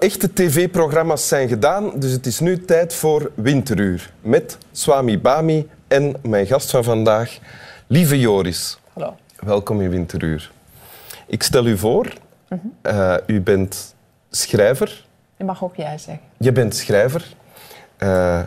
Echte 0.00 0.32
tv-programma's 0.32 1.28
zijn 1.28 1.48
gedaan, 1.48 1.92
dus 1.98 2.12
het 2.12 2.26
is 2.26 2.40
nu 2.40 2.64
tijd 2.64 2.94
voor 2.94 3.30
Winteruur. 3.34 4.12
Met 4.20 4.58
Swami 4.72 5.18
Bami 5.18 5.68
en 5.88 6.14
mijn 6.22 6.46
gast 6.46 6.70
van 6.70 6.84
vandaag, 6.84 7.38
lieve 7.86 8.20
Joris. 8.20 8.78
Hallo. 8.92 9.16
Welkom 9.36 9.80
in 9.80 9.90
Winteruur. 9.90 10.50
Ik 11.26 11.42
stel 11.42 11.66
u 11.66 11.78
voor, 11.78 12.12
uh, 12.82 13.16
u 13.26 13.40
bent 13.40 13.94
schrijver. 14.30 15.04
Je 15.36 15.44
mag 15.44 15.64
ook 15.64 15.76
jij 15.76 15.98
zeggen. 15.98 16.24
Je 16.36 16.52
bent 16.52 16.76
schrijver. 16.76 17.34
Uh, 17.98 18.40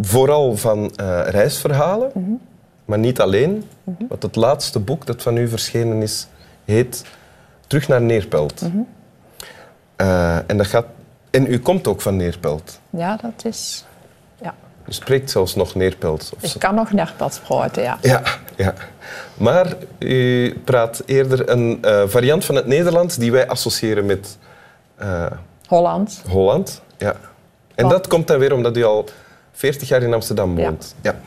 vooral 0.00 0.56
van 0.56 0.78
uh, 1.00 1.22
reisverhalen, 1.26 2.10
-hmm. 2.12 2.40
maar 2.84 2.98
niet 2.98 3.20
alleen. 3.20 3.64
-hmm. 3.84 4.06
Want 4.08 4.22
het 4.22 4.36
laatste 4.36 4.80
boek 4.80 5.06
dat 5.06 5.22
van 5.22 5.36
u 5.36 5.48
verschenen 5.48 6.02
is, 6.02 6.26
heet 6.64 7.04
Terug 7.66 7.88
naar 7.88 8.02
Neerpelt. 8.02 8.62
Uh, 10.02 10.50
en, 10.50 10.56
dat 10.56 10.66
gaat, 10.66 10.86
en 11.30 11.52
u 11.52 11.58
komt 11.58 11.86
ook 11.86 12.00
van 12.00 12.16
Neerpelt. 12.16 12.80
Ja, 12.90 13.16
dat 13.22 13.44
is... 13.44 13.84
Ja. 14.40 14.54
U 14.88 14.92
spreekt 14.92 15.30
zelfs 15.30 15.54
nog 15.54 15.74
Neerpelt. 15.74 16.32
Ik 16.40 16.54
kan 16.58 16.74
nog 16.74 16.92
Neerpelt 16.92 17.40
praten, 17.44 17.82
ja. 17.82 17.98
ja. 18.00 18.22
Ja, 18.56 18.74
Maar 19.34 19.76
u 19.98 20.52
praat 20.64 21.02
eerder 21.06 21.50
een 21.50 21.78
uh, 21.84 22.02
variant 22.06 22.44
van 22.44 22.54
het 22.54 22.66
Nederlands 22.66 23.16
die 23.16 23.32
wij 23.32 23.48
associëren 23.48 24.06
met... 24.06 24.38
Uh, 25.02 25.26
Holland. 25.66 26.22
Holland, 26.28 26.82
ja. 26.98 27.16
En 27.74 27.88
dat 27.88 28.06
komt 28.06 28.26
dan 28.26 28.38
weer 28.38 28.52
omdat 28.52 28.76
u 28.76 28.84
al 28.84 29.08
40 29.52 29.88
jaar 29.88 30.02
in 30.02 30.14
Amsterdam 30.14 30.56
woont. 30.56 30.94
Ja. 31.00 31.10
ja. 31.10 31.20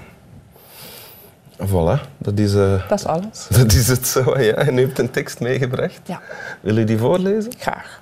Voilà, 1.67 2.01
dat 2.17 2.39
is, 2.39 2.53
uh, 2.53 2.89
dat 2.89 2.99
is 2.99 3.05
alles. 3.05 3.47
Dat 3.57 3.73
is 3.73 3.87
het 3.87 4.07
zo, 4.07 4.39
ja. 4.39 4.53
En 4.53 4.77
u 4.77 4.81
hebt 4.81 4.99
een 4.99 5.11
tekst 5.11 5.39
meegebracht. 5.39 5.99
Ja. 6.05 6.21
Wil 6.61 6.77
u 6.77 6.83
die 6.83 6.97
voorlezen? 6.97 7.53
Graag. 7.57 8.01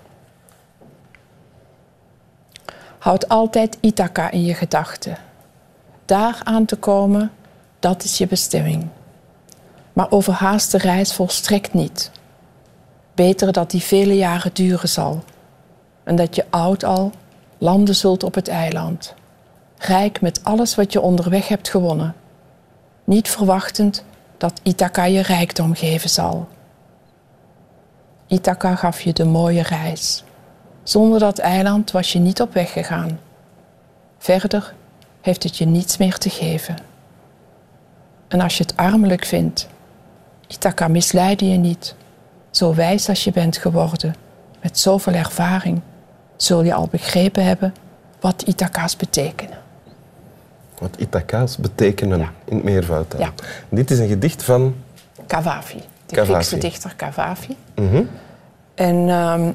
Houd 3.03 3.29
altijd 3.29 3.77
Ithaca 3.79 4.31
in 4.31 4.43
je 4.43 4.53
gedachten. 4.53 5.17
Daar 6.05 6.41
aan 6.43 6.65
te 6.65 6.75
komen, 6.75 7.31
dat 7.79 8.03
is 8.03 8.17
je 8.17 8.27
bestemming. 8.27 8.87
Maar 9.93 10.11
overhaast 10.11 10.71
de 10.71 10.77
reis 10.77 11.13
volstrekt 11.13 11.73
niet. 11.73 12.11
Beter 13.15 13.51
dat 13.51 13.71
die 13.71 13.81
vele 13.81 14.15
jaren 14.15 14.53
duren 14.53 14.89
zal. 14.89 15.23
En 16.03 16.15
dat 16.15 16.35
je 16.35 16.45
oud 16.49 16.83
al 16.83 17.11
landen 17.57 17.95
zult 17.95 18.23
op 18.23 18.35
het 18.35 18.47
eiland. 18.47 19.13
Rijk 19.77 20.21
met 20.21 20.43
alles 20.43 20.75
wat 20.75 20.93
je 20.93 21.01
onderweg 21.01 21.47
hebt 21.47 21.69
gewonnen. 21.69 22.15
Niet 23.03 23.29
verwachtend 23.29 24.03
dat 24.37 24.59
Ithaca 24.63 25.03
je 25.05 25.21
rijkdom 25.21 25.75
geven 25.75 26.09
zal. 26.09 26.47
Ithaca 28.27 28.75
gaf 28.75 29.01
je 29.01 29.13
de 29.13 29.25
mooie 29.25 29.61
reis. 29.61 30.23
Zonder 30.83 31.19
dat 31.19 31.37
eiland 31.39 31.91
was 31.91 32.11
je 32.11 32.19
niet 32.19 32.41
op 32.41 32.53
weg 32.53 32.71
gegaan. 32.71 33.19
Verder 34.17 34.73
heeft 35.21 35.43
het 35.43 35.57
je 35.57 35.65
niets 35.65 35.97
meer 35.97 36.17
te 36.17 36.29
geven. 36.29 36.75
En 38.27 38.41
als 38.41 38.57
je 38.57 38.63
het 38.63 38.77
armelijk 38.77 39.25
vindt, 39.25 39.67
Ithaca 40.47 40.87
misleidde 40.87 41.49
je 41.49 41.57
niet. 41.57 41.95
Zo 42.51 42.73
wijs 42.73 43.09
als 43.09 43.23
je 43.23 43.31
bent 43.31 43.57
geworden, 43.57 44.15
met 44.61 44.79
zoveel 44.79 45.13
ervaring, 45.13 45.81
zul 46.35 46.63
je 46.63 46.73
al 46.73 46.87
begrepen 46.87 47.45
hebben 47.45 47.73
wat 48.19 48.41
Ithaca's 48.41 48.95
betekenen. 48.95 49.57
Wat 50.79 50.95
Ithaca's 50.97 51.57
betekenen 51.57 52.19
Ja. 52.19 52.31
in 52.45 52.55
het 52.55 52.63
meervoud. 52.65 53.15
Ja. 53.17 53.33
Dit 53.69 53.91
is 53.91 53.99
een 53.99 54.07
gedicht 54.07 54.43
van... 54.43 54.75
Cavafi, 55.27 55.77
de 56.05 56.15
Cavafi. 56.15 56.31
Griekse 56.33 56.57
dichter 56.57 56.93
Cavafi. 56.95 57.57
Mhm. 57.75 58.03
En 58.75 59.09
ehm, 59.09 59.51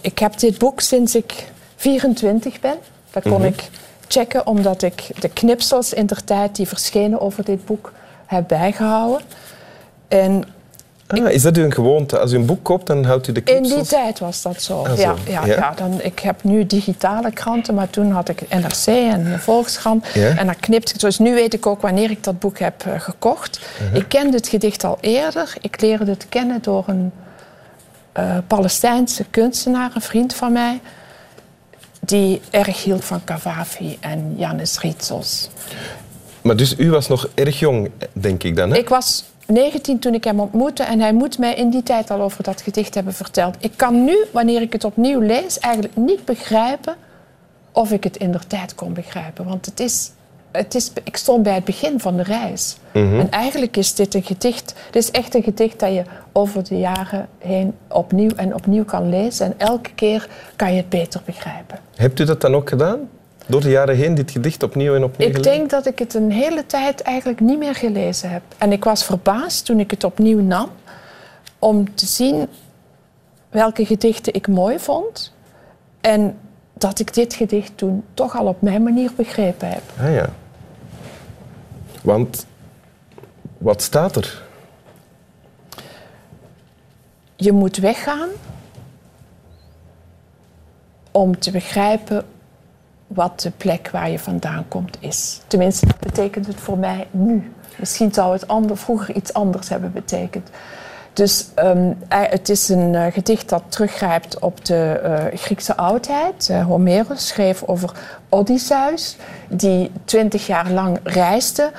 ik 0.00 0.18
heb 0.18 0.38
dit 0.38 0.58
boek 0.58 0.80
sinds 0.80 1.14
ik 1.14 1.44
24 1.76 2.60
ben. 2.60 2.74
Dat 3.10 3.22
kon 3.22 3.32
Mhm. 3.32 3.44
ik 3.44 3.68
checken 4.08 4.46
omdat 4.46 4.82
ik 4.82 5.02
de 5.20 5.28
knipsels 5.28 5.92
in 5.92 6.06
der 6.06 6.24
tijd 6.24 6.56
die 6.56 6.68
verschenen 6.68 7.20
over 7.20 7.44
dit 7.44 7.64
boek 7.64 7.92
heb 8.26 8.48
bijgehouden. 8.48 9.20
En 10.08 10.42
Ah, 11.06 11.30
is 11.30 11.42
dat 11.42 11.56
u 11.56 11.62
een 11.62 11.72
gewoonte? 11.72 12.18
Als 12.18 12.32
u 12.32 12.36
een 12.36 12.46
boek 12.46 12.62
koopt, 12.64 12.86
dan 12.86 13.04
houdt 13.04 13.28
u 13.28 13.32
de 13.32 13.40
in 13.40 13.44
die 13.44 13.54
knipsels? 13.72 13.88
tijd 13.88 14.18
was 14.18 14.42
dat 14.42 14.62
zo. 14.62 14.82
Ah, 14.82 14.92
zo. 14.92 15.00
Ja, 15.00 15.14
ja, 15.26 15.46
Ja. 15.46 15.54
ja. 15.54 15.72
dan, 15.76 16.00
ik 16.02 16.18
heb 16.18 16.44
nu 16.44 16.66
digitale 16.66 17.30
kranten, 17.32 17.74
maar 17.74 17.90
toen 17.90 18.10
had 18.10 18.28
ik 18.28 18.40
NRC 18.48 18.86
en 18.86 19.24
de 19.24 19.38
Volkskrant. 19.38 20.06
Ja. 20.14 20.36
En 20.36 20.46
dan 20.46 20.56
knipt 20.60 20.90
ik. 20.90 21.00
Dus 21.00 21.18
nu 21.18 21.34
weet 21.34 21.54
ik 21.54 21.66
ook 21.66 21.80
wanneer 21.80 22.10
ik 22.10 22.24
dat 22.24 22.38
boek 22.38 22.58
heb 22.58 22.84
eh, 22.86 23.00
gekocht. 23.00 23.60
Uh-huh. 23.82 23.96
Ik 23.96 24.08
kende 24.08 24.36
het 24.36 24.48
gedicht 24.48 24.84
al 24.84 24.98
eerder. 25.00 25.54
Ik 25.60 25.80
leerde 25.80 26.10
het 26.10 26.26
kennen 26.28 26.58
door 26.62 26.84
een 26.86 27.12
eh, 28.18 28.38
Palestijnse 28.46 29.24
kunstenaar, 29.30 29.90
een 29.94 30.00
vriend 30.00 30.34
van 30.34 30.52
mij. 30.52 30.80
Die 32.00 32.40
erg 32.50 32.84
hield 32.84 33.04
van 33.04 33.24
Cavafi 33.24 33.96
en 34.00 34.34
Janis 34.36 34.80
Ritsos. 34.80 35.48
Maar 36.42 36.56
dus 36.56 36.78
u 36.78 36.90
was 36.90 37.08
nog 37.08 37.28
erg 37.34 37.58
jong, 37.58 37.90
denk 38.12 38.42
ik 38.42 38.56
dan, 38.56 38.70
hè? 38.70 38.76
Ik 38.76 38.88
was 38.88 39.24
19 39.46 39.98
toen 39.98 40.14
ik 40.14 40.24
hem 40.24 40.40
ontmoette 40.40 40.82
en 40.82 41.00
hij 41.00 41.12
moet 41.12 41.38
mij 41.38 41.54
in 41.54 41.70
die 41.70 41.82
tijd 41.82 42.10
al 42.10 42.20
over 42.20 42.42
dat 42.42 42.62
gedicht 42.62 42.94
hebben 42.94 43.14
verteld. 43.14 43.56
Ik 43.60 43.72
kan 43.76 44.04
nu, 44.04 44.24
wanneer 44.32 44.62
ik 44.62 44.72
het 44.72 44.84
opnieuw 44.84 45.20
lees, 45.20 45.58
eigenlijk 45.58 45.96
niet 45.96 46.24
begrijpen 46.24 46.96
of 47.72 47.92
ik 47.92 48.04
het 48.04 48.16
in 48.16 48.32
de 48.32 48.40
tijd 48.46 48.74
kon 48.74 48.92
begrijpen. 48.92 49.44
Want 49.44 49.66
het 49.66 49.80
is, 49.80 50.10
het 50.52 50.74
is, 50.74 50.92
ik 51.04 51.16
stond 51.16 51.42
bij 51.42 51.54
het 51.54 51.64
begin 51.64 52.00
van 52.00 52.16
de 52.16 52.22
reis. 52.22 52.76
Mhm. 52.92 53.20
En 53.20 53.30
eigenlijk 53.30 53.76
is 53.76 53.94
dit 53.94 54.14
een 54.14 54.22
gedicht, 54.22 54.74
dit 54.90 55.02
is 55.02 55.10
echt 55.10 55.34
een 55.34 55.42
gedicht 55.42 55.80
dat 55.80 55.92
je 55.92 56.02
over 56.32 56.64
de 56.64 56.78
jaren 56.78 57.28
heen 57.38 57.74
opnieuw 57.88 58.30
en 58.36 58.54
opnieuw 58.54 58.84
kan 58.84 59.08
lezen. 59.08 59.46
En 59.46 59.54
elke 59.56 59.90
keer 59.94 60.28
kan 60.56 60.70
je 60.70 60.76
het 60.76 60.88
beter 60.88 61.20
begrijpen. 61.24 61.78
Hebt 61.94 62.20
u 62.20 62.24
dat 62.24 62.40
dan 62.40 62.54
ook 62.54 62.68
gedaan? 62.68 62.98
Door 63.46 63.60
de 63.60 63.70
jaren 63.70 63.96
heen 63.96 64.14
dit 64.14 64.30
gedicht 64.30 64.62
opnieuw 64.62 64.94
en 64.94 65.04
opnieuw 65.04 65.28
Ik 65.28 65.36
gelezen? 65.36 65.58
denk 65.58 65.70
dat 65.70 65.86
ik 65.86 65.98
het 65.98 66.14
een 66.14 66.30
hele 66.30 66.66
tijd 66.66 67.00
eigenlijk 67.02 67.40
niet 67.40 67.58
meer 67.58 67.74
gelezen 67.74 68.30
heb. 68.30 68.42
En 68.58 68.72
ik 68.72 68.84
was 68.84 69.04
verbaasd 69.04 69.64
toen 69.64 69.80
ik 69.80 69.90
het 69.90 70.04
opnieuw 70.04 70.40
nam 70.40 70.70
om 71.58 71.94
te 71.94 72.06
zien 72.06 72.48
welke 73.50 73.86
gedichten 73.86 74.34
ik 74.34 74.48
mooi 74.48 74.78
vond. 74.78 75.32
En 76.00 76.38
dat 76.78 76.98
ik 76.98 77.14
dit 77.14 77.34
gedicht 77.34 77.72
toen 77.76 78.04
toch 78.14 78.36
al 78.36 78.46
op 78.46 78.62
mijn 78.62 78.82
manier 78.82 79.10
begrepen 79.16 79.68
heb. 79.68 79.82
Ah 80.00 80.14
ja. 80.14 80.28
Want, 82.02 82.46
wat 83.58 83.82
staat 83.82 84.16
er? 84.16 84.42
Je 87.36 87.52
moet 87.52 87.76
weggaan 87.76 88.28
om 91.10 91.38
te 91.38 91.50
begrijpen 91.50 92.24
wat 93.06 93.40
de 93.40 93.50
plek 93.50 93.90
waar 93.90 94.10
je 94.10 94.18
vandaan 94.18 94.64
komt 94.68 94.96
is. 95.00 95.40
Tenminste, 95.46 95.86
dat 95.86 95.98
betekent 95.98 96.46
het 96.46 96.60
voor 96.60 96.78
mij 96.78 97.06
nu. 97.10 97.52
Misschien 97.76 98.14
zou 98.14 98.32
het 98.32 98.48
ander, 98.48 98.76
vroeger 98.76 99.14
iets 99.14 99.32
anders 99.32 99.68
hebben 99.68 99.92
betekend. 99.92 100.50
Dus 101.18 101.46
ehm, 101.54 101.92
eh, 102.08 102.20
het 102.20 102.48
is 102.48 102.68
een 102.68 102.94
eh, 102.94 103.12
gedicht 103.12 103.48
dat 103.48 103.62
teruggrijpt 103.68 104.38
op 104.38 104.64
de 104.64 105.00
eh, 105.02 105.38
Griekse 105.38 105.76
oudheid. 105.76 106.48
Eh, 106.50 106.64
Homerus 106.64 107.26
schreef 107.26 107.62
over 107.62 107.92
Odysseus, 108.28 109.16
die 109.48 109.90
twintig 110.04 110.46
jaar 110.46 110.70
lang 110.70 110.98
reisde 111.02 111.70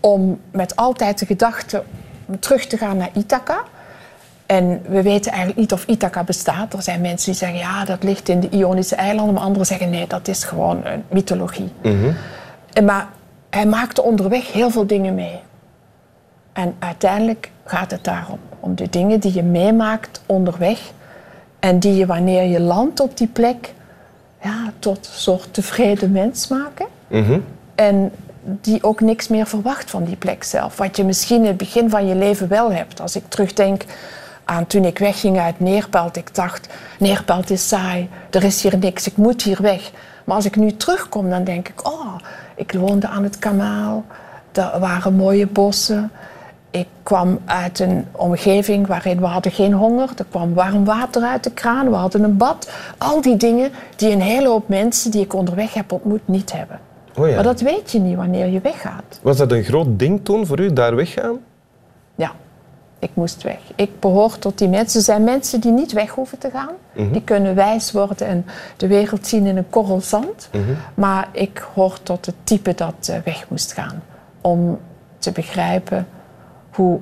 om 0.00 0.40
met 0.50 0.76
altijd 0.76 1.18
de 1.18 1.26
gedachte 1.26 1.82
terug 2.40 2.66
te 2.66 2.76
gaan 2.76 2.96
naar 2.96 3.10
Ithaca. 3.12 3.62
En 4.46 4.82
we 4.88 5.02
weten 5.02 5.30
eigenlijk 5.30 5.60
niet 5.60 5.72
of 5.72 5.84
Ithaca 5.86 6.24
bestaat. 6.24 6.72
Er 6.72 6.82
zijn 6.82 7.00
mensen 7.00 7.30
die 7.30 7.40
zeggen 7.40 7.58
ja, 7.58 7.84
dat 7.84 8.02
ligt 8.02 8.28
in 8.28 8.40
de 8.40 8.48
Ionische 8.48 8.94
eilanden, 8.94 9.34
maar 9.34 9.42
anderen 9.42 9.66
zeggen 9.66 9.90
nee, 9.90 10.06
dat 10.06 10.28
is 10.28 10.44
gewoon 10.44 10.84
een 10.84 11.04
mythologie. 11.10 11.72
En 12.72 12.84
Maar 12.84 13.08
hij 13.50 13.66
maakte 13.66 14.02
onderweg 14.02 14.52
heel 14.52 14.70
veel 14.70 14.86
dingen 14.86 15.14
mee. 15.14 15.40
En 16.52 16.74
uiteindelijk 16.78 17.50
gaat 17.66 17.90
het 17.90 18.04
daarom 18.04 18.38
om 18.60 18.74
de 18.74 18.90
dingen 18.90 19.20
die 19.20 19.34
je 19.34 19.42
meemaakt 19.42 20.20
onderweg 20.26 20.80
en 21.58 21.78
die 21.78 21.94
je 21.94 22.06
wanneer 22.06 22.42
je 22.42 22.60
landt 22.60 23.00
op 23.00 23.16
die 23.16 23.28
plek 23.28 23.72
ja, 24.42 24.72
tot 24.78 24.96
een 24.96 25.20
soort 25.20 25.54
tevreden 25.54 26.12
mens 26.12 26.48
maken. 26.48 26.86
Mhm. 27.08 27.38
En 27.74 28.12
die 28.42 28.82
ook 28.82 29.00
niks 29.00 29.28
meer 29.28 29.46
verwacht 29.46 29.90
van 29.90 30.04
die 30.04 30.16
plek 30.16 30.44
zelf. 30.44 30.76
Wat 30.76 30.96
je 30.96 31.04
misschien 31.04 31.40
in 31.40 31.46
het 31.46 31.56
begin 31.56 31.90
van 31.90 32.06
je 32.06 32.14
leven 32.14 32.48
wel 32.48 32.72
hebt. 32.72 33.00
Als 33.00 33.16
ik 33.16 33.22
terugdenk 33.28 33.84
aan 34.46 34.66
toen 34.66 34.84
ik 34.84 34.98
wegging 34.98 35.38
uit 35.38 35.60
Neerpelt. 35.60 36.16
Ik 36.16 36.34
dacht, 36.34 36.68
Neerpelt 36.98 37.50
is 37.50 37.68
saai, 37.68 38.08
er 38.30 38.44
is 38.44 38.62
hier 38.62 38.78
niks, 38.78 39.06
ik 39.06 39.16
moet 39.16 39.42
hier 39.42 39.62
weg. 39.62 39.90
Maar 40.24 40.36
als 40.36 40.44
ik 40.44 40.56
nu 40.56 40.76
terugkom, 40.76 41.30
dan 41.30 41.44
denk 41.44 41.68
ik, 41.68 41.86
oh, 41.86 42.14
ik 42.54 42.72
woonde 42.72 43.06
aan 43.06 43.22
het 43.22 43.38
kanaal. 43.38 44.04
Er 44.52 44.78
waren 44.78 45.14
mooie 45.14 45.46
bossen. 45.46 46.10
Ik 46.76 46.86
kwam 47.02 47.38
uit 47.44 47.78
een 47.78 48.06
omgeving 48.12 48.86
waarin 48.86 49.18
we 49.18 49.26
hadden 49.26 49.52
geen 49.52 49.72
honger. 49.72 50.08
Er 50.16 50.24
kwam 50.30 50.54
warm 50.54 50.84
water 50.84 51.22
uit 51.22 51.44
de 51.44 51.50
kraan, 51.50 51.90
we 51.90 51.96
hadden 51.96 52.22
een 52.22 52.36
bad. 52.36 52.70
Al 52.98 53.20
die 53.20 53.36
dingen 53.36 53.70
die 53.96 54.10
een 54.10 54.20
hele 54.20 54.48
hoop 54.48 54.68
mensen 54.68 55.10
die 55.10 55.22
ik 55.22 55.34
onderweg 55.34 55.74
heb 55.74 55.92
ontmoet 55.92 56.28
niet 56.28 56.52
hebben. 56.52 56.80
Oh 57.18 57.28
ja. 57.28 57.34
Maar 57.34 57.44
dat 57.44 57.60
weet 57.60 57.92
je 57.92 57.98
niet 57.98 58.16
wanneer 58.16 58.46
je 58.46 58.60
weggaat. 58.60 59.20
Was 59.22 59.36
dat 59.36 59.52
een 59.52 59.64
groot 59.64 59.98
ding 59.98 60.24
toen 60.24 60.46
voor 60.46 60.60
u, 60.60 60.72
daar 60.72 60.96
weggaan? 60.96 61.38
Ja. 62.14 62.32
Ik 62.98 63.10
moest 63.14 63.42
weg. 63.42 63.58
Ik 63.74 64.00
behoor 64.00 64.38
tot 64.38 64.58
die 64.58 64.68
mensen. 64.68 64.98
Er 64.98 65.04
zijn 65.04 65.24
mensen 65.24 65.60
die 65.60 65.72
niet 65.72 65.92
weg 65.92 66.10
hoeven 66.10 66.38
te 66.38 66.50
gaan. 66.50 66.74
Die 67.12 67.22
kunnen 67.22 67.54
wijs 67.54 67.92
worden 67.92 68.26
en 68.26 68.46
de 68.76 68.86
wereld 68.86 69.26
zien 69.26 69.46
in 69.46 69.56
een 69.56 69.70
korrel 69.70 70.00
zand. 70.00 70.48
Maar 70.94 71.28
ik 71.32 71.66
hoor 71.74 72.02
tot 72.02 72.26
het 72.26 72.34
type 72.44 72.74
dat 72.74 73.08
eh, 73.10 73.16
weg 73.24 73.48
moest 73.48 73.72
gaan. 73.72 74.02
Om 74.40 74.78
te 75.18 75.32
begrijpen 75.32 76.06
hoe 76.76 76.98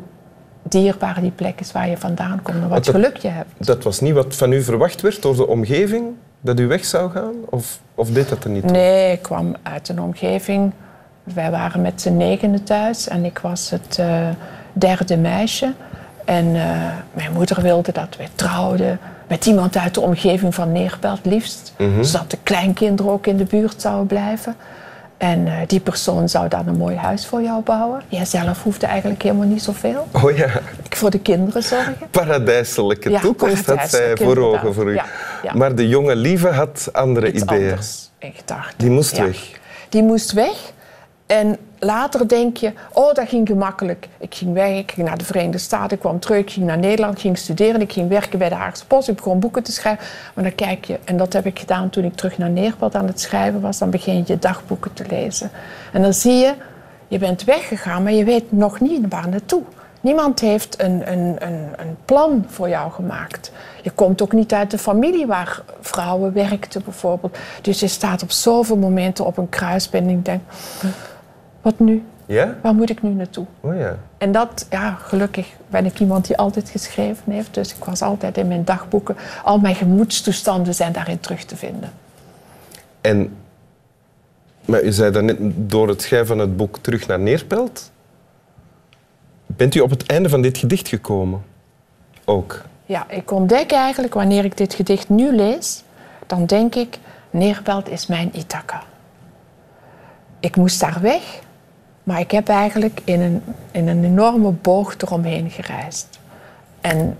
dierbaar 0.62 1.20
die 1.20 1.30
plek 1.30 1.60
is 1.60 1.72
waar 1.72 1.88
je 1.88 1.96
vandaan 1.96 2.42
komt 2.42 2.62
en 2.62 2.68
wat 2.68 2.84
dat- 2.84 2.94
geluk 2.94 3.16
je 3.16 3.28
hebt. 3.28 3.66
Dat 3.66 3.82
was 3.84 4.00
niet 4.00 4.14
wat 4.14 4.36
van 4.36 4.52
u 4.52 4.62
verwacht 4.62 5.00
werd 5.00 5.22
door 5.22 5.36
de 5.36 5.46
omgeving, 5.46 6.06
dat 6.40 6.60
u 6.60 6.66
weg 6.66 6.84
zou 6.84 7.10
gaan? 7.10 7.34
Of, 7.50 7.80
of 7.94 8.10
deed 8.10 8.28
dat 8.28 8.44
er 8.44 8.50
niet 8.50 8.62
toe? 8.62 8.70
Nee, 8.76 9.12
ik 9.12 9.22
kwam 9.22 9.54
uit 9.62 9.88
een 9.88 10.00
omgeving. 10.00 10.72
Wij 11.24 11.50
waren 11.50 11.80
met 11.80 12.00
z'n 12.00 12.16
negenen 12.16 12.64
thuis 12.64 13.08
en 13.08 13.24
ik 13.24 13.38
was 13.38 13.70
het 13.70 13.98
eh, 13.98 14.28
derde 14.72 15.16
meisje. 15.16 15.72
En 16.24 16.46
eh, 16.54 16.62
mijn 17.12 17.32
moeder 17.32 17.62
wilde 17.62 17.92
dat 17.92 18.16
wij 18.16 18.28
trouwden 18.34 18.98
met 19.28 19.46
iemand 19.46 19.76
uit 19.76 19.94
de 19.94 20.00
omgeving 20.00 20.54
van 20.54 20.72
Neerpelt, 20.72 21.20
liefst. 21.24 21.74
Zodat 22.00 22.30
de 22.30 22.38
kleinkinderen 22.42 23.12
ook 23.12 23.26
in 23.26 23.36
de 23.36 23.44
buurt 23.44 23.80
zouden 23.80 24.06
blijven. 24.06 24.56
En 25.16 25.46
eh, 25.46 25.52
die 25.66 25.81
persoon 25.81 26.28
zou 26.28 26.49
dan 26.49 26.69
een 26.69 26.76
mooi 26.76 26.96
huis 26.96 27.26
voor 27.26 27.43
jou 27.43 27.62
bouwen. 27.62 28.02
Jijzelf 28.08 28.62
hoefde 28.62 28.87
eigenlijk 28.87 29.22
helemaal 29.22 29.46
niet 29.46 29.62
zoveel. 29.62 30.08
Oh 30.22 30.37
ja, 30.37 30.46
Ik 30.82 30.96
voor 30.96 31.11
de 31.11 31.19
kinderen 31.20 31.62
zorgen. 31.62 31.96
paradijselijke 32.11 33.11
Ja, 33.11 33.20
toekomst 33.20 33.66
had 33.66 33.90
zij 33.90 34.16
voor 34.16 34.37
ogen 34.38 34.75
voor 34.75 34.90
u. 34.90 34.94
Ja, 34.94 35.05
ja. 35.43 35.55
Maar 35.55 35.75
de 35.75 35.88
jonge 35.88 36.16
lieve 36.16 36.49
had 36.49 36.88
andere 36.93 37.32
Iets 37.32 37.43
ideeën. 37.43 37.70
anders 37.70 38.11
in 38.19 38.32
gedachten. 38.37 38.75
Die 38.78 38.90
moest 38.90 39.19
weg. 39.19 39.50
Die 39.88 40.02
moest 40.02 40.32
weg. 40.32 40.72
En 41.26 41.56
later 41.78 42.28
denk 42.28 42.56
je, 42.56 42.72
oh, 42.92 43.12
dat 43.14 43.28
ging 43.28 43.46
gemakkelijk. 43.48 44.08
Ik 44.18 44.34
ging 44.34 44.52
weg, 44.52 44.78
ik 44.78 44.92
ging 44.92 45.06
naar 45.06 45.18
de 45.18 45.24
Verenigde 45.24 45.58
Staten, 45.58 45.96
ik 45.96 46.00
kwam 46.00 46.18
terug, 46.18 46.38
ik 46.38 46.50
ging 46.50 46.66
naar 46.66 46.78
Nederland, 46.78 47.20
ging 47.20 47.38
studeren, 47.38 47.80
ik 47.80 47.92
ging 47.92 48.08
werken 48.08 48.38
bij 48.38 48.48
de 48.48 48.54
Haagse 48.54 48.86
Post, 48.86 49.08
ik 49.08 49.16
begon 49.16 49.40
boeken 49.40 49.62
te 49.62 49.72
schrijven. 49.72 50.04
Maar 50.34 50.44
dan 50.44 50.54
kijk 50.54 50.84
je, 50.84 50.98
en 51.04 51.16
dat 51.16 51.32
heb 51.32 51.46
ik 51.46 51.58
gedaan 51.58 51.90
toen 51.90 52.04
ik 52.04 52.14
terug 52.14 52.38
naar 52.38 52.50
Neerpelt 52.50 52.94
aan 52.94 53.06
het 53.06 53.20
schrijven 53.20 53.60
was, 53.60 53.78
dan 53.78 53.90
begin 53.90 54.16
je 54.16 54.22
je 54.26 54.38
dagboeken 54.38 54.92
te 54.92 55.04
lezen. 55.08 55.50
En 55.92 56.02
dan 56.02 56.14
zie 56.14 56.34
je, 56.34 56.54
je 57.08 57.18
bent 57.18 57.44
weggegaan, 57.44 58.02
maar 58.02 58.12
je 58.12 58.24
weet 58.24 58.52
nog 58.52 58.80
niet 58.80 59.04
waar 59.08 59.28
naartoe. 59.28 59.62
Niemand 60.00 60.40
heeft 60.40 60.82
een, 60.82 61.12
een, 61.12 61.36
een, 61.38 61.68
een 61.76 61.96
plan 62.04 62.44
voor 62.48 62.68
jou 62.68 62.92
gemaakt. 62.92 63.52
Je 63.82 63.90
komt 63.90 64.22
ook 64.22 64.32
niet 64.32 64.52
uit 64.52 64.70
de 64.70 64.78
familie 64.78 65.26
waar 65.26 65.62
vrouwen 65.80 66.32
werkten, 66.32 66.84
bijvoorbeeld. 66.84 67.38
Dus 67.62 67.80
je 67.80 67.88
staat 67.88 68.22
op 68.22 68.30
zoveel 68.30 68.76
momenten 68.76 69.24
op 69.24 69.36
een 69.36 69.48
kruispunt 69.48 70.06
en 70.06 70.10
ik 70.10 70.24
denk, 70.24 70.42
wat 71.64 71.78
nu? 71.78 72.05
Ja? 72.26 72.56
Waar 72.62 72.75
moet 72.75 72.90
ik 72.90 73.02
nu 73.02 73.11
naartoe? 73.11 73.46
Oh 73.61 73.76
ja. 73.76 73.99
En 74.19 74.32
dat, 74.32 74.66
ja, 74.70 74.94
gelukkig 74.94 75.49
ben 75.69 75.87
ik 75.87 76.00
iemand 76.00 76.26
die 76.26 76.37
altijd 76.37 76.69
geschreven 76.69 77.32
heeft. 77.32 77.55
Dus 77.55 77.75
ik 77.75 77.84
was 77.84 78.02
altijd 78.02 78.37
in 78.37 78.49
mijn 78.49 78.64
dagboeken. 78.64 79.16
Al 79.43 79.58
mijn 79.58 79.75
gemoedstoestanden 79.75 80.75
zijn 80.75 80.93
daarin 80.93 81.20
terug 81.20 81.44
te 81.44 81.56
vinden. 81.56 81.93
En 83.00 83.37
maar 84.64 84.82
u 84.82 84.93
zei 84.93 85.11
daarnet, 85.11 85.38
door 85.56 85.88
het 85.88 86.02
schrijven 86.02 86.26
van 86.26 86.38
het 86.38 86.56
boek 86.56 86.78
terug 86.78 87.06
naar 87.06 87.20
Neerpelt. 87.20 87.90
Bent 89.46 89.75
u 89.75 89.81
op 89.81 89.90
het 89.90 90.06
einde 90.06 90.28
van 90.28 90.43
dit 90.43 90.58
gedicht 90.58 90.88
gekomen? 90.88 91.44
Ook. 92.25 92.62
Ja, 92.87 93.10
ik 93.10 93.31
ontdek 93.31 93.72
eigenlijk, 93.72 94.14
wanneer 94.14 94.44
ik 94.44 94.56
dit 94.56 94.75
gedicht 94.75 95.08
nu 95.08 95.34
lees, 95.34 95.82
dan 96.26 96.46
denk 96.46 96.75
ik, 96.75 96.99
Neerpelt 97.31 97.88
is 97.88 98.06
mijn 98.06 98.31
Ithaca. 98.32 98.82
Ik 100.40 100.56
moest 100.56 100.81
daar 100.81 100.99
weg, 101.00 101.40
maar 102.04 102.20
ik 102.20 102.30
heb 102.30 102.48
eigenlijk 102.48 103.00
in 103.04 103.20
een, 103.20 103.42
in 103.70 103.88
een 103.88 104.04
enorme 104.04 104.50
boog 104.50 104.94
eromheen 104.98 105.50
gereisd. 105.50 106.20
En 106.80 107.16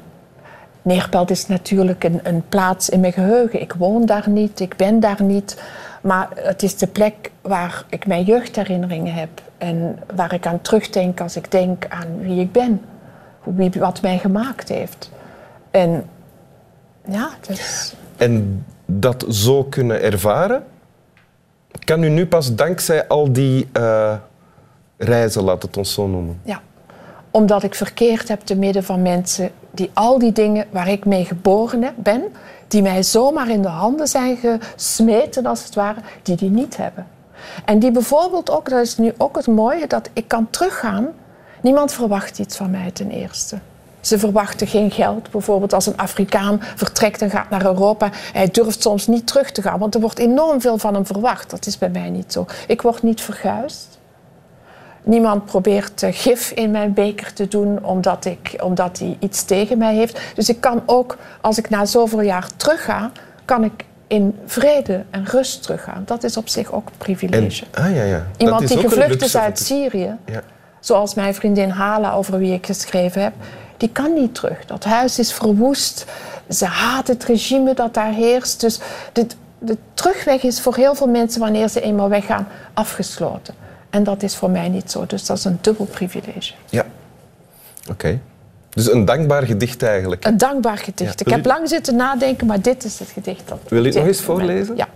Neerpelt 0.83 1.31
is 1.31 1.47
natuurlijk 1.47 2.05
een, 2.05 2.21
een 2.23 2.43
plaats 2.49 2.89
in 2.89 3.01
mijn 3.01 3.13
geheugen. 3.13 3.61
Ik 3.61 3.73
woon 3.73 4.07
daar 4.07 4.29
niet, 4.29 4.61
ik 4.61 4.77
ben 4.77 5.01
daar 5.01 5.23
niet. 5.23 5.63
Maar 6.03 6.29
het 6.35 6.63
is 6.63 6.77
de 6.77 6.87
plek 6.87 7.31
waar 7.41 7.85
ik 7.89 8.07
mijn 8.07 8.25
jeugdherinneringen 8.25 9.15
heb. 9.15 9.29
En 9.59 9.99
waar 10.15 10.33
ik 10.33 10.47
aan 10.47 10.61
terugdenk 10.61 11.21
als 11.21 11.37
ik 11.37 11.51
denk 11.51 11.87
aan 11.89 12.19
wie 12.21 12.41
ik 12.41 12.53
ben. 12.53 12.81
Wie, 13.43 13.71
wat 13.79 14.03
mij 14.03 14.19
gemaakt 14.19 14.69
heeft. 14.69 15.11
En 15.71 16.05
ja, 17.09 17.31
dus, 17.47 17.95
En 18.17 18.65
dat 18.87 19.25
zo 19.29 19.65
kunnen 19.65 20.03
ervaren, 20.03 20.65
kan 21.85 22.03
u 22.03 22.09
nu 22.09 22.27
pas 22.27 22.55
dankzij 22.55 23.09
al 23.09 23.33
die 23.33 23.69
eh, 23.73 24.15
reizen, 25.05 25.43
laat 25.43 25.63
het 25.63 25.77
ons 25.77 25.93
zo 25.93 26.07
noemen. 26.07 26.41
ja. 26.43 26.61
Omdat 27.31 27.63
ik 27.63 27.75
verkeerd 27.75 28.29
heb 28.29 28.41
te 28.41 28.55
midden 28.55 28.85
van 28.85 29.03
mensen 29.03 29.51
die 29.71 29.91
al 29.95 30.19
die 30.19 30.33
dingen 30.33 30.67
waar 30.71 30.89
ik 30.89 31.05
mee 31.05 31.25
geboren 31.25 31.95
ben, 31.97 32.23
die 32.69 32.83
mij 32.83 33.03
zomaar 33.03 33.49
in 33.49 33.63
de 33.63 33.69
handen 33.69 34.09
zijn 34.09 34.37
gesmeten 34.37 35.47
als 35.47 35.65
het 35.65 35.75
ware, 35.75 36.01
die 36.23 36.37
die 36.37 36.51
niet 36.51 36.77
hebben. 36.77 37.07
En 37.65 37.79
die 37.79 37.91
bijvoorbeeld 37.91 38.51
ook, 38.51 38.69
dat 38.69 38.81
is 38.81 38.97
nu 38.97 39.13
ook 39.17 39.37
het 39.37 39.47
mooie, 39.47 39.87
dat 39.87 40.11
ik 40.13 40.29
kan 40.29 40.51
teruggaan. 40.51 41.09
Niemand 41.61 41.93
verwacht 41.93 42.39
iets 42.39 42.57
van 42.57 42.71
mij 42.71 42.91
ten 42.91 43.11
eerste. 43.11 43.59
Ze 44.01 44.19
verwachten 44.19 44.67
geen 44.67 44.91
geld. 44.91 45.31
Bijvoorbeeld 45.31 45.73
als 45.73 45.87
een 45.87 45.97
Afrikaan 45.97 46.61
vertrekt 46.75 47.23
en 47.23 47.31
gaat 47.31 47.51
naar 47.51 47.65
Europa. 47.65 48.11
Hij 48.13 48.49
durft 48.51 48.83
soms 48.83 49.07
niet 49.07 49.27
terug 49.27 49.51
te 49.51 49.63
gaan, 49.63 49.79
want 49.79 49.95
er 49.95 50.01
wordt 50.01 50.19
enorm 50.19 50.61
veel 50.61 50.79
van 50.79 50.95
hem 50.95 51.07
verwacht. 51.07 51.51
Dat 51.51 51.67
is 51.67 51.79
bij 51.79 51.91
mij 51.91 52.11
niet 52.11 52.33
zo. 52.33 52.47
Ik 52.67 52.83
word 52.83 53.03
niet 53.03 53.21
verguisd. 53.21 53.99
Niemand 55.05 55.45
probeert 55.45 56.03
eh, 56.03 56.11
gif 56.13 56.51
in 56.51 56.71
mijn 56.71 56.93
beker 56.93 57.33
te 57.33 57.49
doen 57.49 57.85
omdat, 57.85 58.25
ik, 58.25 58.55
omdat 58.63 58.99
hij 58.99 59.17
iets 59.21 59.45
tegen 59.45 59.79
mij 59.79 59.95
heeft. 59.95 60.21
Dus 60.35 60.49
ik 60.49 60.61
kan 60.61 60.83
ook, 60.87 61.17
als 61.41 61.59
ik 61.59 61.71
na 61.71 61.85
zoveel 61.85 62.21
jaar 62.21 62.47
terugga, 62.57 63.11
kan 63.45 63.65
ik 63.65 63.85
in 64.07 64.39
vrede 64.47 65.05
en 65.11 65.25
rust 65.27 65.63
teruggaan. 65.63 66.03
Dat 66.07 66.25
is 66.25 66.37
op 66.37 66.49
zich 66.49 66.73
ook 66.73 66.87
een 66.87 66.93
En, 66.93 66.99
privilege. 66.99 67.65
ah 67.75 67.95
ja, 67.95 68.03
ja. 68.03 68.27
Iemand 68.37 68.61
dat 68.61 68.69
die 68.69 68.79
gevlucht 68.89 69.23
is 69.23 69.37
uit 69.37 69.59
Syrië, 69.59 70.17
Ja. 70.25 70.41
zoals 70.81 71.15
mijn 71.15 71.35
vriendin 71.35 71.69
Hala, 71.71 72.13
over 72.13 72.39
wie 72.39 72.53
ik 72.53 72.67
geschreven 72.67 73.23
heb, 73.23 73.33
die 73.77 73.89
kan 73.89 74.13
niet 74.15 74.35
terug. 74.35 74.65
Dat 74.67 74.85
huis 74.85 75.19
is 75.19 75.33
verwoest. 75.33 76.05
Ze 76.49 76.65
haat 76.65 77.09
het 77.09 77.25
regime 77.25 77.75
dat 77.75 77.95
daar 77.95 78.13
heerst. 78.13 78.61
Dus 78.61 78.81
de 79.59 79.77
terugweg 79.95 80.43
is 80.43 80.61
voor 80.61 80.75
heel 80.77 80.95
veel 80.95 81.07
mensen, 81.09 81.41
wanneer 81.41 81.69
ze 81.69 81.81
eenmaal 81.81 82.09
weggaan, 82.09 82.49
afgesloten. 82.75 83.55
En 83.95 84.05
dat 84.05 84.23
is 84.23 84.37
voor 84.37 84.51
mij 84.51 84.69
niet 84.69 84.91
zo. 84.91 85.07
Dus 85.07 85.27
dat 85.27 85.37
is 85.39 85.45
een 85.45 85.59
dubbel 85.61 85.85
privilege. 85.85 86.53
Ja. 86.69 86.87
Oké. 87.91 88.21
Dus 88.71 88.93
een 88.93 89.05
dankbaar 89.05 89.43
gedicht 89.43 89.83
eigenlijk. 89.83 90.25
Een 90.25 90.37
dankbaar 90.37 90.79
gedicht. 90.79 91.19
Ja. 91.19 91.25
Ik 91.27 91.33
heb 91.33 91.47
lang 91.47 91.69
zitten 91.69 91.97
nadenken, 91.97 92.47
maar 92.47 92.61
dit 92.61 92.85
is 92.85 92.99
het 92.99 93.09
gedicht 93.09 93.49
dat. 93.49 93.59
Wil 93.69 93.81
je 93.81 93.87
het 93.87 93.97
nog 93.97 94.07
eens 94.07 94.21
voorlezen? 94.21 94.77
Ja. 94.77 94.89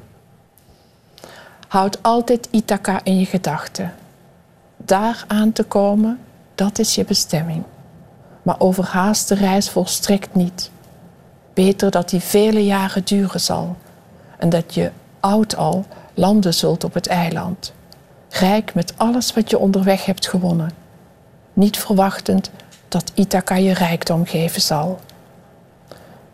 Houd 1.68 1.98
altijd 2.02 2.48
Ithaca 2.50 3.00
in 3.02 3.18
je 3.18 3.26
gedachten. 3.26 3.94
Daar 4.76 5.24
aan 5.26 5.52
te 5.52 5.62
komen, 5.62 6.18
dat 6.54 6.78
is 6.78 6.94
je 6.94 7.04
bestemming. 7.04 7.62
Maar 8.42 8.56
overhaast 8.58 9.28
de 9.28 9.34
reis 9.34 9.70
volstrekt 9.70 10.34
niet. 10.34 10.70
Beter 11.54 11.90
dat 11.90 12.08
die 12.08 12.20
vele 12.20 12.64
jaren 12.64 13.04
duren 13.04 13.40
zal. 13.40 13.76
En 14.38 14.48
dat 14.48 14.74
je 14.74 14.90
oud 15.20 15.56
al 15.56 15.84
landen 16.14 16.54
zult 16.54 16.84
op 16.84 16.94
het 16.94 17.06
eiland. 17.06 17.72
Rijk 18.28 18.74
met 18.74 18.92
alles 18.96 19.32
wat 19.32 19.50
je 19.50 19.58
onderweg 19.58 20.04
hebt 20.04 20.28
gewonnen. 20.28 20.70
Niet 21.52 21.78
verwachtend 21.78 22.50
dat 22.88 23.12
Ithaca 23.14 23.54
je 23.54 23.72
rijkdom 23.72 24.26
geven 24.26 24.60
zal. 24.60 24.98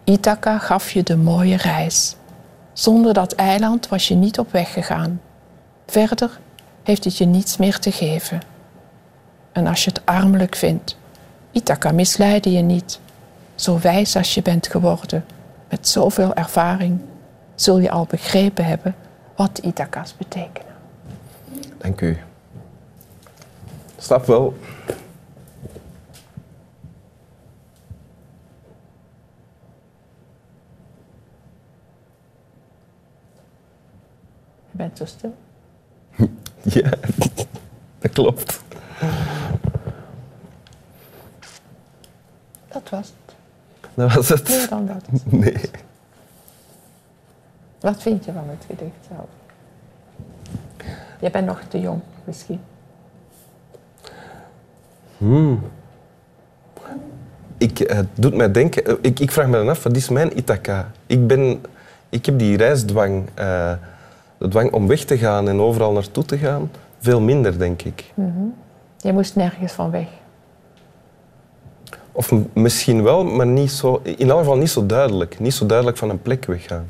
Ithaca 0.05 0.59
gaf 0.59 0.91
je 0.91 1.03
de 1.03 1.17
mooie 1.17 1.57
reis. 1.57 2.17
Zonder 2.73 3.15
dat 3.15 3.33
eiland 3.33 3.89
was 3.89 4.09
je 4.09 4.15
niet 4.15 4.39
op 4.39 4.53
weg 4.53 4.73
gegaan. 4.73 5.21
Verder 5.87 6.41
heeft 6.83 7.05
het 7.05 7.17
je 7.17 7.25
niets 7.25 7.57
meer 7.57 7.79
te 7.79 7.93
geven. 7.93 8.41
En 9.53 9.67
als 9.67 9.85
je 9.85 9.91
het 9.91 10.07
armelijk 10.07 10.57
vindt, 10.57 10.97
Ithaca 11.51 11.93
misleidde 11.93 12.53
je 12.53 12.63
niet. 12.63 13.01
Zo 13.55 13.79
wijs 13.79 14.17
als 14.17 14.35
je 14.35 14.43
bent 14.43 14.67
geworden, 14.67 15.25
met 15.69 15.89
zoveel 15.89 16.35
ervaring, 16.35 17.01
zul 17.55 17.79
je 17.79 17.91
al 17.91 18.07
begrepen 18.07 18.65
hebben 18.65 18.95
wat 19.37 19.59
Ithaca's 19.63 20.17
betekenen. 20.17 20.74
Dank 21.85 22.00
u. 22.00 22.17
Stap 23.99 24.25
wel. 24.26 24.55
Je 34.71 34.76
bent 34.76 34.97
zo 34.99 35.05
stil. 35.05 35.35
Ja, 36.62 36.91
dat 37.99 38.12
klopt. 38.12 38.62
Dat 42.69 42.88
was 42.91 43.07
het. 43.09 43.37
Dat 43.95 44.12
was 44.14 44.29
Meer 44.29 44.61
het. 44.61 44.69
dan 44.69 44.87
dat. 44.87 45.03
Nee. 45.41 45.71
Wat 47.81 48.03
vind 48.03 48.25
je 48.25 48.33
van 48.33 48.49
het 48.49 48.64
gedicht 48.67 49.07
zelf? 49.09 49.29
Je 51.25 51.31
bent 51.31 51.47
nog 51.47 51.61
te 51.69 51.81
jong, 51.81 52.00
misschien. 52.25 52.61
ik, 57.59 57.78
het 57.78 58.07
doet 58.14 58.35
mij 58.35 58.50
denken... 58.50 58.85
eh, 58.87 58.95
Ik, 59.00 59.21
ik 59.21 59.31
vraag 59.31 59.47
me 59.47 59.57
dan 59.57 59.69
af, 59.69 59.83
wat 59.83 59.97
is 59.97 60.09
mijn 60.09 60.38
Ithaca? 60.38 60.90
Ik, 61.07 61.26
ben, 61.26 61.61
ik 62.09 62.26
heb 62.26 62.38
die 62.38 62.57
reisdwang, 62.57 63.28
eh, 63.35 63.73
de 64.38 64.49
dwang 64.49 64.73
om 64.73 64.87
weg 64.87 65.04
te 65.04 65.19
gaan 65.19 65.49
en 65.49 65.61
overal 65.61 65.93
naartoe 65.93 66.25
te 66.25 66.38
gaan, 66.38 66.71
veel 66.99 67.21
minder, 67.21 67.59
denk 67.59 67.83
ik. 67.83 68.12
Je 68.97 69.12
moest 69.12 69.37
nergens 69.37 69.73
van 69.73 69.90
weg. 69.90 70.07
Of 72.12 72.33
misschien 72.52 73.02
wel, 73.02 73.25
maar 73.25 73.47
niet 73.47 73.71
zo, 73.71 74.00
in 74.02 74.31
elk 74.31 74.38
geval 74.38 74.57
niet 74.57 74.71
zo 74.71 74.87
duidelijk. 74.87 75.38
Niet 75.40 75.54
zo 75.54 75.66
duidelijk 75.66 75.97
van 75.97 76.11
een 76.11 76.23
plek 76.23 76.45
weggaan. 76.45 76.87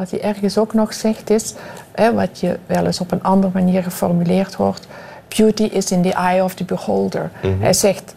Wat 0.00 0.10
hij 0.10 0.22
ergens 0.22 0.58
ook 0.58 0.74
nog 0.74 0.94
zegt 0.94 1.30
is, 1.30 1.54
hè, 1.92 2.14
wat 2.14 2.40
je 2.40 2.58
wel 2.66 2.86
eens 2.86 3.00
op 3.00 3.12
een 3.12 3.22
andere 3.22 3.52
manier 3.54 3.82
geformuleerd 3.82 4.54
hoort, 4.54 4.86
beauty 5.36 5.62
is 5.62 5.90
in 5.90 6.02
the 6.02 6.12
eye 6.12 6.44
of 6.44 6.54
the 6.54 6.64
beholder. 6.64 7.30
Hij 7.60 7.72
zegt, 7.72 8.14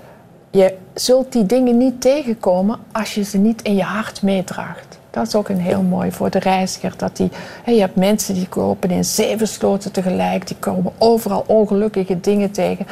je 0.52 0.76
zult 0.94 1.32
die 1.32 1.46
dingen 1.46 1.78
niet 1.78 2.02
tegenkomen 2.02 2.80
als 2.92 3.14
je 3.16 3.24
ze 3.24 3.38
niet 3.38 3.62
in 3.62 3.76
je 3.76 3.84
hart 3.84 4.22
meedraagt. 4.22 4.98
Dat 5.10 5.28
is 5.28 5.36
ook 5.36 5.50
een 5.50 5.60
heel 5.60 5.82
mooi 5.82 6.12
voor 6.12 6.30
de 6.30 6.40
reiziger. 6.40 6.94
Dat 6.98 7.18
die, 7.18 7.30
hè, 7.64 7.72
je 7.72 7.80
hebt 7.80 7.96
mensen 7.96 8.34
die 8.34 8.48
kopen 8.48 8.92
in 8.92 9.06
zeven 9.06 9.48
sloten 9.48 9.92
tegelijk, 9.92 10.48
die 10.48 10.58
komen 10.60 10.92
overal 10.98 11.44
ongelukkige 11.48 12.20
dingen 12.20 12.52
tegen. 12.52 12.88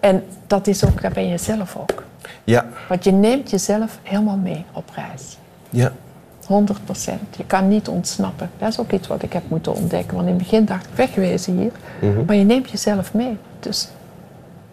En 0.00 0.24
dat 0.46 0.66
is 0.66 0.84
ook, 0.84 1.02
dat 1.02 1.12
ben 1.12 1.28
je 1.28 1.38
zelf 1.38 1.76
ook. 1.76 2.02
Ja, 2.44 2.66
Want 2.88 3.04
je 3.04 3.12
neemt 3.12 3.50
jezelf 3.50 3.98
helemaal 4.02 4.36
mee 4.36 4.64
op 4.72 4.90
reis. 4.94 5.38
ja. 5.70 5.92
100 6.46 6.84
procent. 6.84 7.36
Je 7.36 7.44
kan 7.46 7.68
niet 7.68 7.88
ontsnappen. 7.88 8.50
Dat 8.58 8.68
is 8.68 8.78
ook 8.78 8.92
iets 8.92 9.08
wat 9.08 9.22
ik 9.22 9.32
heb 9.32 9.42
moeten 9.48 9.74
ontdekken. 9.74 10.14
Want 10.14 10.28
in 10.28 10.34
het 10.34 10.42
begin 10.42 10.64
dacht 10.64 10.84
ik 10.86 10.90
wegwezen 10.94 11.58
hier. 11.58 11.72
Maar 12.26 12.36
je 12.36 12.44
neemt 12.44 12.70
jezelf 12.70 13.14
mee. 13.14 13.36
Dus 13.60 13.88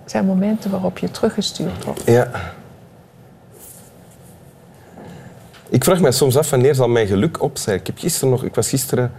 er 0.03 0.09
zijn 0.09 0.25
momenten 0.25 0.71
waarop 0.71 0.97
je 0.97 1.11
teruggestuurd 1.11 1.83
wordt. 1.85 2.01
Ja. 2.05 2.29
Ik 5.69 5.83
vraag 5.83 5.99
me 5.99 6.11
soms 6.11 6.37
af 6.37 6.49
wanneer 6.49 6.75
zal 6.75 6.87
mijn 6.87 7.07
geluk 7.07 7.41
op 7.41 7.57
zijn. 7.57 7.79
Ik, 7.79 7.87
heb 7.87 7.97
gisteren 7.97 8.29
nog, 8.29 8.43
ik, 8.43 8.55
was 8.55 8.69
gisteren, 8.69 9.11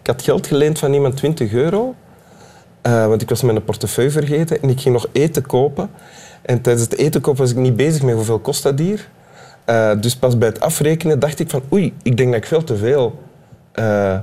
ik 0.00 0.06
had 0.06 0.22
geld 0.22 0.46
geleend 0.46 0.78
van 0.78 0.92
iemand 0.92 1.16
20 1.16 1.52
euro. 1.52 1.94
eh, 2.82 3.06
want 3.06 3.22
ik 3.22 3.28
was 3.28 3.42
mijn 3.42 3.64
portefeuille 3.64 4.10
vergeten 4.10 4.62
en 4.62 4.68
ik 4.68 4.80
ging 4.80 4.94
nog 4.94 5.06
eten 5.12 5.46
kopen. 5.46 5.90
En 6.42 6.60
tijdens 6.60 6.84
het 6.84 6.96
eten 6.96 7.20
kopen 7.20 7.40
was 7.40 7.50
ik 7.50 7.56
niet 7.56 7.76
bezig 7.76 8.02
met 8.02 8.14
hoeveel 8.14 8.38
kost 8.38 8.62
dat 8.62 8.78
hier. 8.78 9.08
Eh, 9.64 9.90
dus 10.00 10.16
pas 10.16 10.38
bij 10.38 10.48
het 10.48 10.60
afrekenen 10.60 11.18
dacht 11.18 11.38
ik 11.38 11.50
van 11.50 11.62
oei, 11.72 11.94
ik 12.02 12.16
denk 12.16 12.28
dat 12.32 12.40
ik 12.40 12.46
veel 12.46 12.64
te 12.64 12.76
veel 12.76 13.18
eh, 13.72 14.18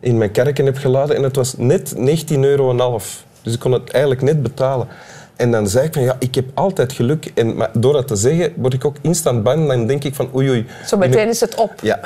in 0.00 0.18
mijn 0.18 0.30
kerken 0.30 0.64
heb 0.64 0.76
geladen. 0.76 1.16
En 1.16 1.22
het 1.22 1.36
was 1.36 1.54
net 1.56 1.94
19,5 1.96 2.38
euro. 2.40 3.00
Dus 3.42 3.54
ik 3.54 3.60
kon 3.60 3.72
het 3.72 3.90
eigenlijk 3.90 4.22
net 4.22 4.42
betalen. 4.42 4.88
En 5.36 5.50
dan 5.50 5.68
zei 5.68 5.86
ik 5.86 5.92
van 5.92 6.02
ja, 6.02 6.16
ik 6.18 6.34
heb 6.34 6.44
altijd 6.54 6.92
geluk. 6.92 7.30
En, 7.34 7.56
maar 7.56 7.70
door 7.72 7.92
dat 7.92 8.08
te 8.08 8.16
zeggen, 8.16 8.52
word 8.56 8.74
ik 8.74 8.84
ook 8.84 8.96
instant 9.00 9.42
bang. 9.42 9.68
Dan 9.68 9.86
denk 9.86 10.04
ik 10.04 10.14
van 10.14 10.30
oei 10.34 10.48
oei. 10.50 10.66
Zo 10.86 10.96
meteen 10.96 11.28
is 11.28 11.40
het 11.40 11.54
op. 11.54 11.72
Ja. 11.82 12.00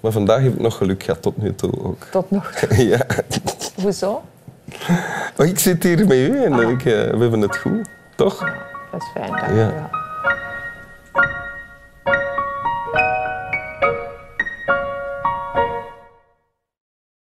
Maar 0.00 0.12
vandaag 0.12 0.42
heb 0.42 0.52
ik 0.52 0.60
nog 0.60 0.76
geluk 0.76 1.02
gehad 1.02 1.22
tot 1.22 1.36
nu 1.36 1.54
toe 1.54 1.72
ook. 1.84 2.06
Tot 2.10 2.30
nog. 2.30 2.52
ja. 2.76 3.06
Hoezo? 3.82 4.22
Maar 5.36 5.46
ik 5.46 5.58
zit 5.58 5.82
hier 5.82 6.06
met 6.06 6.16
u 6.16 6.44
en 6.44 6.52
ik, 6.68 6.78
eh, 6.84 6.92
we 6.92 7.18
hebben 7.18 7.40
het 7.40 7.56
goed. 7.56 7.88
Toch? 8.16 8.38
Dat 8.92 9.00
is 9.00 9.08
fijn, 9.14 9.30
dank 9.30 9.42
Ja. 9.42 9.48
je 9.48 9.54
wel. 9.56 10.02